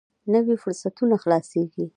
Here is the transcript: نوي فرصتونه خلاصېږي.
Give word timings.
نوي 0.33 0.55
فرصتونه 0.63 1.15
خلاصېږي. 1.23 1.85